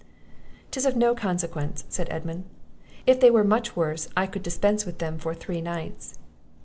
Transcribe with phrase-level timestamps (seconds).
[0.71, 2.45] "'Tis of no consequence," said Edmund;
[3.05, 6.17] "if they were much worse, I could dispense with them for three nights."